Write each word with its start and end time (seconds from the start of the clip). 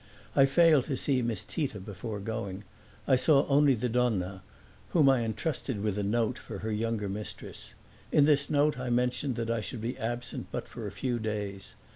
I 0.35 0.47
failed 0.47 0.85
to 0.85 0.97
see 0.97 1.21
Miss 1.21 1.43
Tita 1.43 1.79
before 1.79 2.19
going; 2.19 2.63
I 3.07 3.11
only 3.17 3.75
saw 3.75 3.79
the 3.81 3.87
donna, 3.87 4.41
whom 4.93 5.07
I 5.07 5.21
entrusted 5.21 5.81
with 5.81 5.95
a 5.99 6.03
note 6.03 6.39
for 6.39 6.57
her 6.65 6.71
younger 6.71 7.07
mistress. 7.07 7.75
In 8.11 8.25
this 8.25 8.49
note 8.49 8.79
I 8.79 8.89
mentioned 8.89 9.35
that 9.35 9.51
I 9.51 9.61
should 9.61 9.79
be 9.79 9.99
absent 9.99 10.47
but 10.51 10.67
for 10.67 10.87
a 10.87 10.91
few 10.91 11.19
days. 11.19 11.75